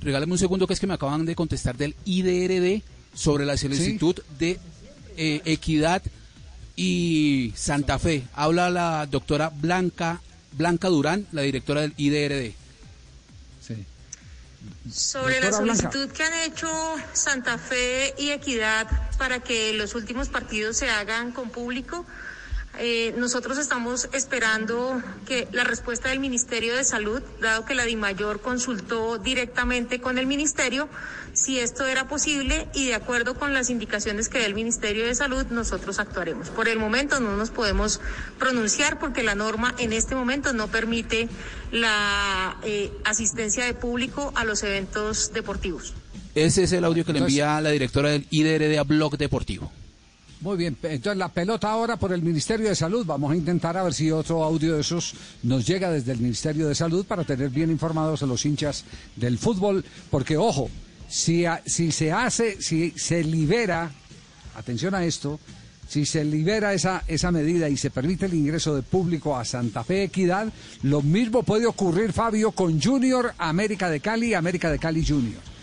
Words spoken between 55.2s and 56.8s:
nos llega desde el Ministerio de